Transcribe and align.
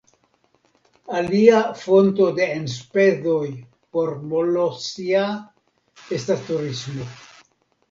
Alia 1.19 1.59
fonto 1.81 2.29
de 2.39 2.47
enspezoj 2.55 3.45
por 3.97 4.13
Molossia 4.33 5.23
estas 6.19 6.45
turismo. 6.51 7.09